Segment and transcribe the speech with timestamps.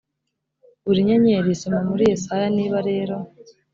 [0.85, 3.15] buri nyenyeri soma muri yesaya niba rero